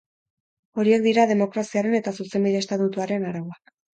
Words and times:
Horiek 0.83 1.03
dira 1.07 1.25
demokraziaren 1.33 1.99
eta 1.99 2.13
zuzenbide 2.23 2.65
estatuaren 2.65 3.31
arauak. 3.33 3.73